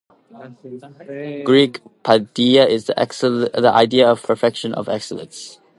[1.45, 5.59] Greek paideia is the idea of perfection, of excellence.